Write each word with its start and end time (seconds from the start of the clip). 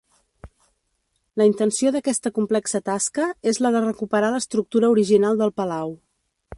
La 1.41 1.45
intenció 1.49 1.91
d'aquesta 1.97 2.33
complexa 2.39 2.83
tasca 2.89 3.29
és 3.53 3.63
la 3.67 3.75
de 3.77 3.85
recuperar 3.87 4.35
l'estructura 4.37 4.93
original 4.99 5.43
del 5.45 5.59
palau. 5.63 5.97